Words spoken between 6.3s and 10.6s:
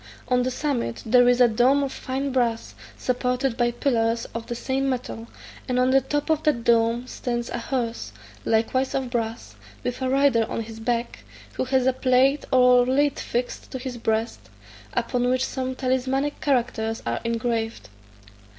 of that dome stands a horse, likewise of brass, with a rider